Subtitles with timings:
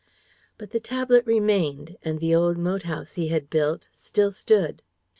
[0.57, 4.81] But the tablet remained, and the old moat house he had built still stood.